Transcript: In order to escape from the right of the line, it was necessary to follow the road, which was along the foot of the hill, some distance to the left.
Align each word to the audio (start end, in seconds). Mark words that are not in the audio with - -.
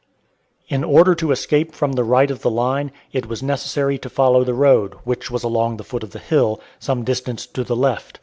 In 0.67 0.83
order 0.83 1.13
to 1.13 1.29
escape 1.31 1.73
from 1.75 1.91
the 1.91 2.03
right 2.03 2.31
of 2.31 2.41
the 2.41 2.49
line, 2.49 2.91
it 3.13 3.27
was 3.27 3.43
necessary 3.43 3.99
to 3.99 4.09
follow 4.09 4.43
the 4.43 4.55
road, 4.55 4.95
which 5.03 5.29
was 5.29 5.43
along 5.43 5.77
the 5.77 5.83
foot 5.83 6.01
of 6.01 6.09
the 6.09 6.17
hill, 6.17 6.59
some 6.79 7.03
distance 7.03 7.45
to 7.45 7.63
the 7.63 7.75
left. 7.75 8.19